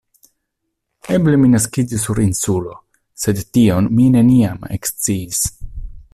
Eble 1.17 1.35
mi 1.41 1.49
naskiĝis 1.55 2.07
sur 2.09 2.21
Insulo, 2.23 2.73
sed 3.25 3.45
tion 3.59 3.91
mi 3.99 4.09
neniam 4.17 4.67
eksciis. 4.79 5.45